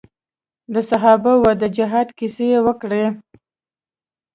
د 0.73 0.75
صحابه 0.89 1.33
وو 1.41 1.51
د 1.61 1.63
جهاد 1.77 2.07
کيسې 2.17 2.45
يې 2.53 2.59
وکړې. 2.67 3.05